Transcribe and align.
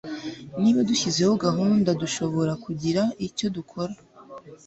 Niba 0.61 0.79
dushyizeho 0.89 1.33
gahunda 1.45 1.89
dushobora 2.01 2.53
kugira 2.63 3.01
icyo 3.27 3.47
dukora. 3.55 3.93